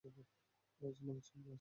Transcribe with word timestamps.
লজের 0.03 0.27
মালিক 1.01 1.23
সামি 1.23 1.41
আছে? 1.41 1.49